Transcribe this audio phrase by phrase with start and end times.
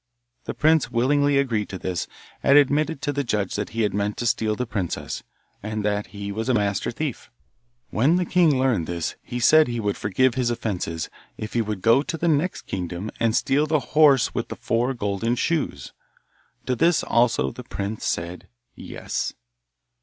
[0.45, 2.07] The prince willingly agreed to this,
[2.41, 5.21] and admitted to the judge that he had meant to steal the princess,
[5.61, 7.29] and that he was a master thief.
[7.91, 11.83] When the king learned this he said he would forgive his offence if he would
[11.83, 15.93] go to the next kingdom and steal the horse with the four golden shoes.
[16.65, 19.33] To this also the prince said 'Yes.